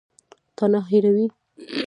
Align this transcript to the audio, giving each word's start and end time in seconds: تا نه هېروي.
تا 0.55 0.65
نه 0.71 0.79
هېروي. 0.89 1.25